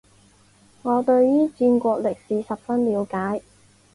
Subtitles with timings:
[0.81, 3.43] 我对于战国历史十分了解